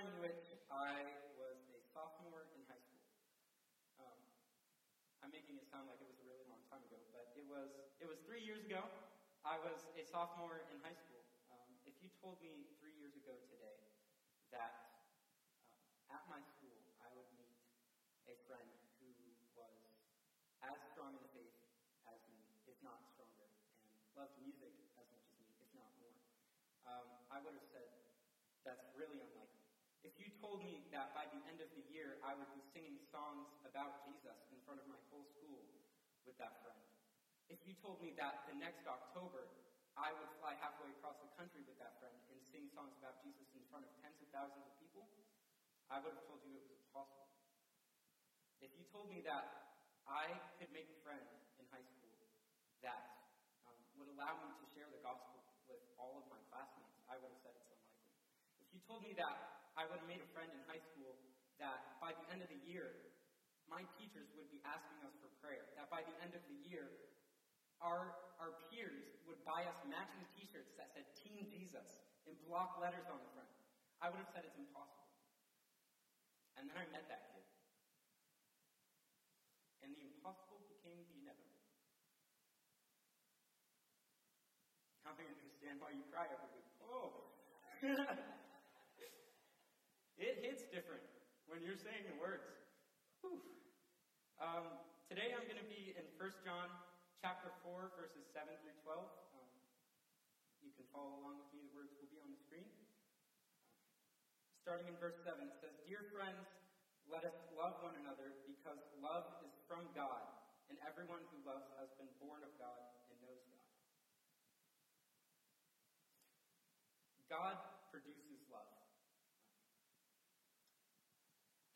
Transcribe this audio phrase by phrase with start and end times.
[0.00, 0.40] I knew it,
[0.72, 3.04] I was a sophomore in high school.
[4.00, 4.16] Um,
[5.20, 7.76] I'm making it sound like it was a really long time ago, but it was
[8.00, 8.88] it was three years ago.
[9.44, 11.28] I was a sophomore in high school.
[11.52, 13.84] Um, if you told me three years ago today
[14.48, 17.52] that uh, at my school I would meet
[18.24, 18.72] a friend
[19.04, 19.12] who
[19.52, 19.76] was
[20.64, 21.52] as strong in the faith
[22.08, 23.52] as me, if not stronger,
[23.84, 26.16] and loved music as much as me, if not more,
[26.88, 27.99] um, I would have said.
[30.00, 32.96] If you told me that by the end of the year I would be singing
[33.12, 35.68] songs about Jesus in front of my whole school
[36.24, 36.80] with that friend,
[37.52, 39.52] if you told me that the next October
[39.98, 43.44] I would fly halfway across the country with that friend and sing songs about Jesus
[43.52, 45.04] in front of tens of thousands of people,
[45.92, 47.28] I would have told you it was impossible.
[48.64, 49.52] If you told me that
[50.08, 51.28] I could make a friend
[51.60, 52.16] in high school
[52.80, 53.04] that
[53.68, 57.28] um, would allow me to share the gospel with all of my classmates, I would
[57.28, 58.16] have said it's unlikely.
[58.64, 61.16] If you told me that I would have made a friend in high school
[61.56, 62.92] that by the end of the year,
[63.64, 66.92] my teachers would be asking us for prayer, that by the end of the year,
[67.80, 73.08] our, our peers would buy us matching t-shirts that said Team Jesus in block letters
[73.08, 73.48] on the front.
[74.04, 75.08] I would have said it's impossible.
[76.60, 77.40] And then I met that kid.
[79.80, 81.56] And the impossible became the inevitable.
[85.08, 86.68] Now I understand why you cry every week.
[86.84, 87.16] Oh!
[91.50, 92.46] when you're saying the words.
[94.38, 94.70] Um,
[95.10, 96.70] today I'm going to be in 1 John
[97.18, 99.02] chapter 4, verses 7 through 12.
[99.34, 99.50] Um,
[100.62, 102.70] you can follow along with me, the words will be on the screen.
[104.62, 106.38] Starting in verse 7, it says, Dear friends,
[107.10, 110.22] let us love one another because love is from God,
[110.70, 113.66] and everyone who loves has been born of God and knows God.
[117.26, 117.58] God
[117.90, 118.70] produces love.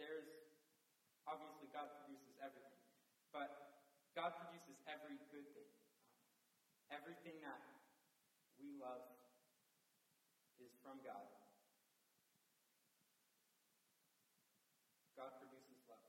[0.04, 0.28] There's
[1.24, 2.80] obviously God produces everything,
[3.32, 3.48] but
[4.14, 5.68] God produces every good thing.
[6.92, 7.60] Everything that
[8.60, 9.02] we love
[10.60, 11.26] is from God.
[15.18, 16.02] God produces love.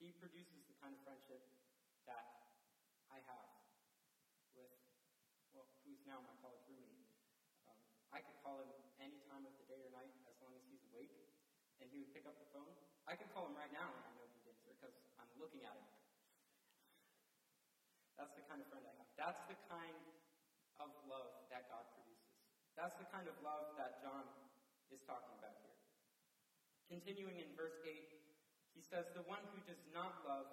[0.00, 1.44] He produces the kind of friendship
[2.08, 2.24] that
[3.12, 3.48] I have
[4.56, 4.72] with,
[5.52, 7.04] well, who's now my college roommate.
[7.68, 7.76] Um,
[8.12, 10.80] I could call him any time of the day or night as long as he's
[10.88, 11.12] awake,
[11.80, 12.72] and he would pick up the phone.
[13.10, 15.74] I can call him right now and I know he'd answer because I'm looking at
[15.74, 15.88] him.
[18.14, 19.10] That's the kind of friend I have.
[19.18, 19.98] That's the kind
[20.78, 22.30] of love that God produces.
[22.78, 24.28] That's the kind of love that John
[24.94, 25.74] is talking about here.
[26.86, 28.06] Continuing in verse 8,
[28.74, 30.46] he says, The one who does not love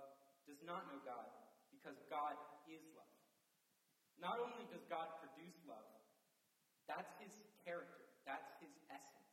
[0.47, 1.27] does not know God,
[1.69, 3.11] because God is love.
[4.15, 5.85] Not only does God produce love,
[6.87, 7.35] that's his
[7.67, 9.27] character, that's his essence.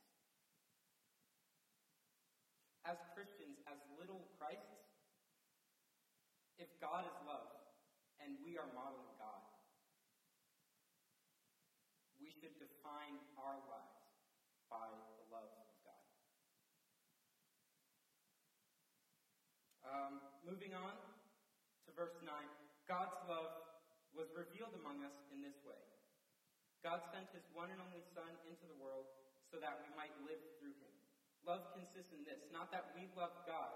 [2.84, 4.84] As Christians, as little Christs,
[6.58, 7.48] if God is love,
[8.20, 9.40] and we are modeling God.
[12.20, 14.04] We should define our lives
[14.68, 16.04] by the love of God.
[19.88, 20.14] Um,
[20.44, 20.92] moving on
[21.88, 22.28] to verse 9
[22.84, 23.56] God's love
[24.12, 25.80] was revealed among us in this way
[26.84, 29.08] God sent his one and only Son into the world
[29.48, 30.92] so that we might live through him.
[31.48, 33.72] Love consists in this not that we love God,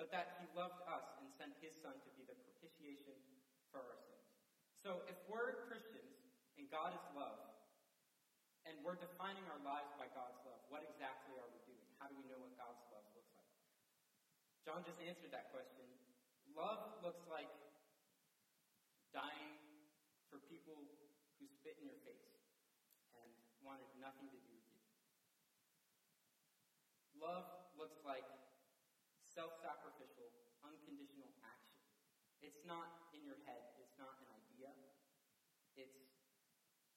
[0.00, 3.20] but that he loved us and sent his Son to be the propitiation
[3.68, 4.32] for our sins.
[4.72, 6.16] So if we're Christians
[6.56, 7.36] and God is love,
[8.64, 11.84] and we're defining our lives by God's love, what exactly are we doing?
[12.00, 13.52] How do we know what God's love looks like?
[14.64, 15.84] John just answered that question.
[16.56, 17.52] Love looks like
[19.12, 19.60] dying
[20.32, 20.80] for people
[21.36, 22.40] who spit in your face
[23.20, 23.28] and
[23.60, 24.80] wanted nothing to do with you.
[27.20, 27.44] Love
[27.76, 28.24] looks like
[32.40, 34.72] It's not in your head, it's not an idea.
[35.76, 36.00] It's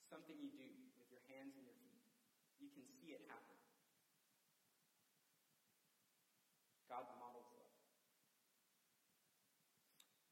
[0.08, 2.04] something you do with your hands and your feet.
[2.60, 3.60] You can see it happen.
[6.88, 7.74] God models love.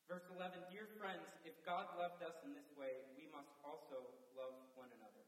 [0.06, 4.54] Verse 11 Dear friends, if God loved us in this way, we must also love
[4.76, 5.26] one another.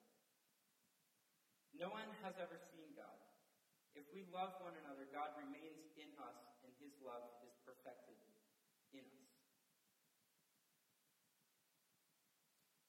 [1.74, 3.18] No one has ever seen God.
[3.98, 8.18] If we love one another, God remains in us, and his love is perfected
[8.94, 9.33] in us.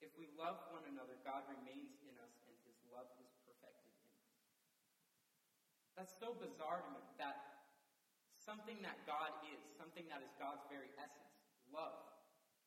[0.05, 4.05] If we love one another, God remains in us and his love is perfected in
[4.13, 4.29] us.
[5.97, 7.41] That's so bizarre to me that
[8.37, 11.33] something that God is, something that is God's very essence,
[11.73, 11.97] love,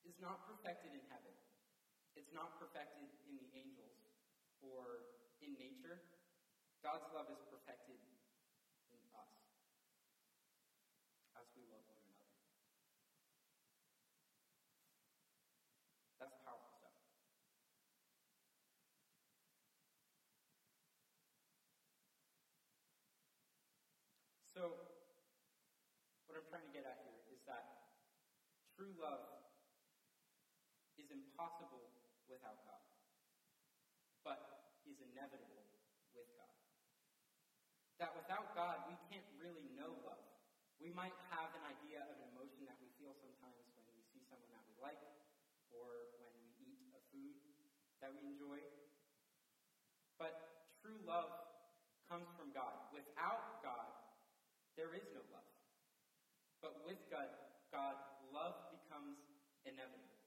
[0.02, 1.38] is not perfected in heaven.
[2.18, 3.94] It's not perfected in the angels
[4.58, 5.06] or
[5.38, 6.02] in nature.
[6.82, 8.02] God's love is perfected
[11.38, 12.34] as we love one another.
[16.18, 16.98] That's powerful stuff.
[24.58, 24.74] So,
[26.26, 27.78] what I'm trying to get at here is that
[28.74, 29.22] true love
[30.98, 31.86] is impossible
[32.26, 32.82] without God,
[34.26, 34.42] but
[34.82, 35.62] is inevitable
[36.18, 36.58] with God.
[38.02, 40.26] That without God, we can't really know love.
[40.82, 44.26] We might have an idea of an emotion that we feel sometimes when we see
[44.26, 45.06] someone that we like
[45.70, 47.38] or when we eat a food
[48.02, 48.66] that we enjoy.
[50.18, 50.34] But
[50.82, 51.30] true love
[52.10, 52.74] comes from God.
[52.90, 53.57] Without
[54.78, 55.50] there is no love.
[56.62, 57.34] But with God,
[57.74, 57.98] God,
[58.30, 59.18] love becomes
[59.66, 60.22] inevitable.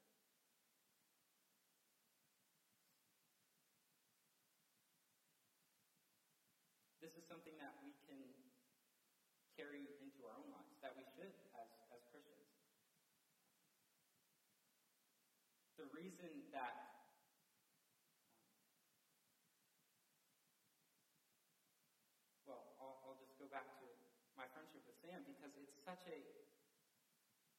[6.99, 8.19] This is something that we can
[9.55, 12.51] carry into our own lives, that we should as, as Christians.
[15.79, 16.77] The reason that
[22.45, 23.87] well, I'll, I'll just go back to
[24.37, 24.45] my
[25.11, 26.19] Sam because it's such a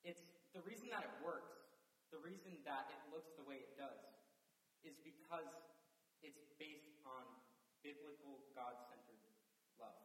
[0.07, 0.23] it's
[0.55, 1.51] the reason that it works,
[2.15, 3.99] the reason that it looks the way it does,
[4.87, 5.51] is because
[6.23, 7.27] it's based on
[7.83, 9.19] biblical, God centered
[9.75, 9.99] love.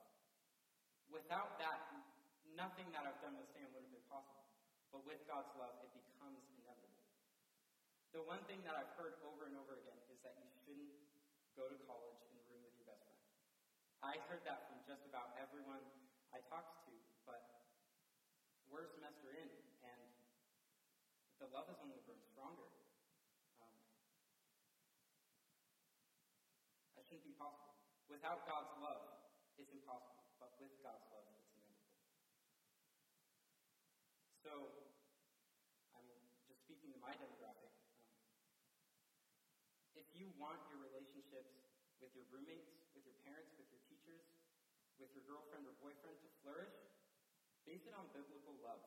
[1.06, 1.86] Without that,
[2.58, 4.42] nothing that I've done with Sam would have been possible.
[4.90, 7.06] But with God's love, it becomes inevitable.
[8.10, 10.98] The one thing that I've heard over and over again is that you shouldn't
[11.54, 13.22] go to college and room with your best friend.
[14.04, 15.80] I heard that from just about everyone
[16.32, 16.92] I talked to,
[17.24, 17.42] but
[18.68, 19.48] we're a semester in,
[19.86, 20.02] and
[21.36, 22.64] the love has only grown stronger.
[23.60, 23.76] Um,
[26.96, 27.76] that shouldn't be possible.
[28.08, 29.04] Without God's love,
[29.60, 30.16] it's impossible.
[30.40, 31.92] But with God's love, it's inevitable.
[34.40, 34.52] So,
[35.92, 36.08] I'm
[36.48, 37.72] just speaking to my demographic.
[38.00, 38.88] Um,
[39.96, 41.52] if you want your relationships
[42.00, 44.24] with your roommates, with your parents, with your teachers,
[44.96, 46.72] with your girlfriend or boyfriend to flourish,
[47.68, 48.80] base it on biblical love.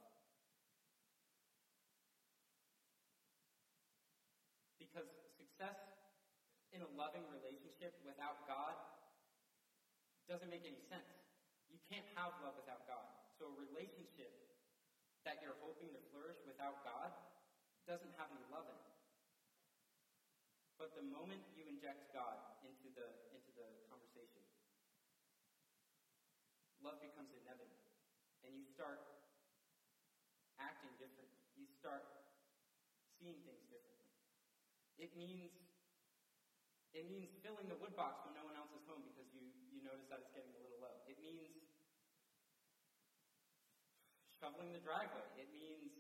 [4.90, 5.06] Because
[5.38, 5.78] success
[6.74, 8.74] in a loving relationship without God
[10.26, 11.06] doesn't make any sense.
[11.70, 13.06] You can't have love without God.
[13.38, 14.34] So a relationship
[15.30, 17.14] that you're hoping to flourish without God
[17.86, 18.90] doesn't have any love in it.
[20.82, 24.42] But the moment you inject God into the, into the conversation,
[26.82, 27.78] love becomes inevitable.
[28.42, 29.06] And you start
[30.58, 31.38] acting differently.
[31.54, 32.08] You start
[33.20, 33.69] seeing things.
[35.00, 35.50] It means
[36.94, 39.82] it means filling the wood box when no one else is home because you, you
[39.82, 40.98] notice that it's getting a little low.
[41.06, 41.54] It means
[44.40, 45.28] shoveling the driveway.
[45.36, 45.92] It means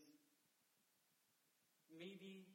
[1.89, 2.47] maybe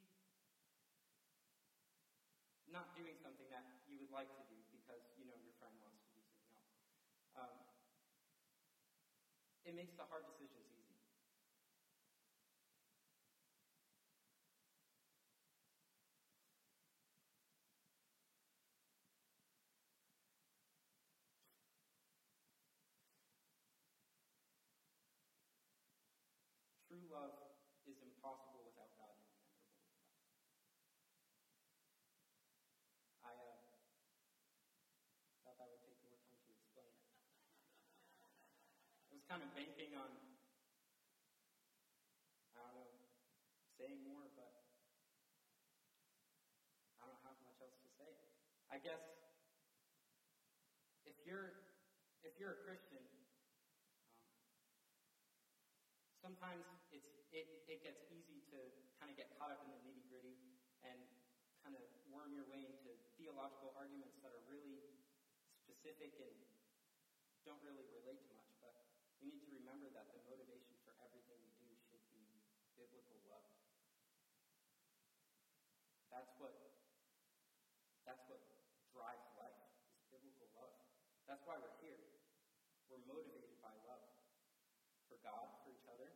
[2.67, 6.01] not doing something that you would like to do because you know your friend wants
[6.01, 6.73] to do something else.
[7.35, 7.57] Um,
[9.65, 10.95] it makes the hard decisions easy.
[26.87, 27.31] True love
[27.87, 29.15] is impossible without God.
[33.23, 33.55] I uh,
[35.47, 37.07] thought that would take more time to explain it.
[39.07, 40.11] I was kind of banking on,
[42.51, 42.91] I don't know,
[43.79, 44.51] saying more, but
[46.99, 48.11] I don't have much else to say.
[48.67, 48.99] I guess
[51.07, 51.63] if you're
[52.27, 53.05] if you're a Christian,
[55.95, 58.59] um, sometimes it's it, it gets easy to
[58.99, 60.35] kind of get caught up in the nitty gritty
[60.83, 60.99] and
[61.63, 64.83] kind of worm your way into theological arguments that are really
[65.63, 66.35] specific and
[67.47, 68.51] don't really relate to much.
[68.59, 68.75] But
[69.23, 72.27] we need to remember that the motivation for everything we do should be
[72.75, 73.47] biblical love.
[76.11, 76.51] That's what
[78.03, 78.43] that's what
[78.91, 79.55] drives life
[79.87, 80.75] is biblical love.
[81.31, 82.03] That's why we're here.
[82.91, 84.03] We're motivated by love
[85.07, 86.11] for God, for each other.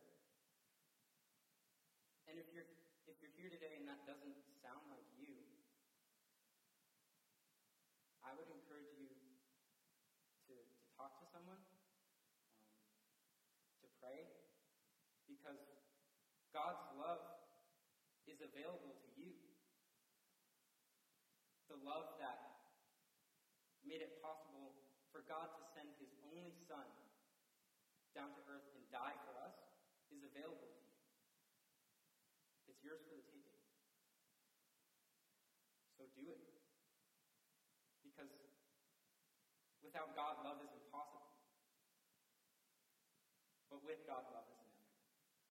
[2.30, 2.66] And if you're
[3.10, 5.32] if you're here today and that doesn't sound like you,
[8.20, 10.54] I would encourage you to, to
[10.92, 11.56] talk to someone,
[12.60, 12.68] um,
[13.80, 14.28] to pray,
[15.24, 15.56] because
[16.52, 17.24] God's love
[18.28, 19.32] is available to you.
[21.72, 22.60] The love that
[23.88, 24.76] made it possible
[25.16, 26.84] for God to send his only Son
[28.12, 29.56] down to earth and die for us
[32.80, 33.60] Yours for the taking.
[35.96, 36.40] So do it.
[38.00, 38.32] Because
[39.84, 41.28] without God, love is impossible.
[43.68, 44.59] But with God, love is